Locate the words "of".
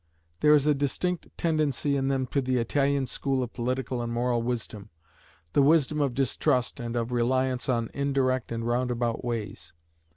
3.43-3.53, 6.01-6.15, 6.95-7.11